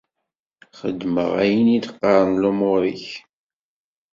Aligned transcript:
Xeddmeɣ 0.79 1.31
ayen 1.43 1.67
i 1.77 1.79
d-qqaren 1.83 2.39
lumuṛ-ik. 2.41 3.05